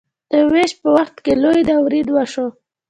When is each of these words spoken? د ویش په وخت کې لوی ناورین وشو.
د 0.31 0.33
ویش 0.51 0.71
په 0.81 0.87
وخت 0.97 1.15
کې 1.23 1.33
لوی 1.43 1.61
ناورین 1.69 2.07
وشو. 2.11 2.45